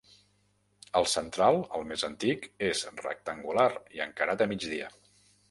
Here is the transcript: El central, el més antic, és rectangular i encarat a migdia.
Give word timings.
El 1.01 1.07
central, 1.11 1.57
el 1.79 1.85
més 1.91 2.05
antic, 2.07 2.49
és 2.71 2.81
rectangular 3.03 3.69
i 3.99 4.03
encarat 4.09 4.45
a 4.49 4.51
migdia. 4.57 4.91